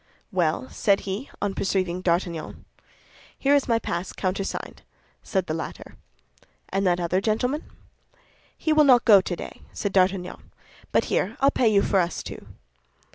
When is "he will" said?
8.57-8.83